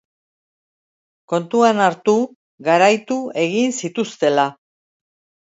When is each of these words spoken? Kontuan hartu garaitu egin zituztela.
Kontuan 1.33 1.81
hartu 1.87 2.15
garaitu 2.69 3.19
egin 3.45 3.77
zituztela. 3.83 4.49